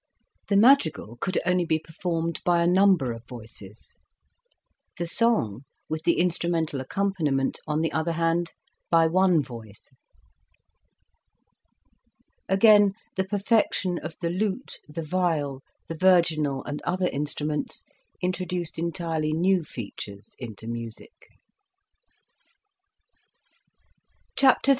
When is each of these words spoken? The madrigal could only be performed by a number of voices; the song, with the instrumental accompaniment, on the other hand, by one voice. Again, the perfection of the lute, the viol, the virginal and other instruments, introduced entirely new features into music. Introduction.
The 0.47 0.57
madrigal 0.57 1.17
could 1.17 1.39
only 1.45 1.63
be 1.63 1.77
performed 1.77 2.41
by 2.43 2.63
a 2.63 2.67
number 2.67 3.11
of 3.11 3.23
voices; 3.27 3.93
the 4.97 5.05
song, 5.05 5.63
with 5.89 6.05
the 6.05 6.17
instrumental 6.17 6.81
accompaniment, 6.81 7.59
on 7.67 7.81
the 7.81 7.91
other 7.91 8.13
hand, 8.13 8.51
by 8.89 9.05
one 9.05 9.43
voice. 9.43 9.91
Again, 12.49 12.93
the 13.15 13.25
perfection 13.25 13.99
of 13.99 14.15
the 14.21 14.31
lute, 14.31 14.79
the 14.89 15.03
viol, 15.03 15.61
the 15.87 15.93
virginal 15.93 16.63
and 16.63 16.81
other 16.81 17.07
instruments, 17.09 17.83
introduced 18.23 18.79
entirely 18.79 19.33
new 19.33 19.63
features 19.63 20.35
into 20.39 20.65
music. 20.65 21.27
Introduction. 24.35 24.69